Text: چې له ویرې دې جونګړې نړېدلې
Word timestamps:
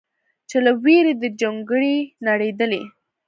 چې 0.49 0.57
له 0.65 0.71
ویرې 0.83 1.13
دې 1.21 1.29
جونګړې 1.39 1.97
نړېدلې 2.27 2.81